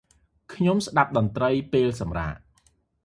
[0.53, 2.35] ខ្ញុំស្តាប់តន្ត្រីពេលសម្រាក។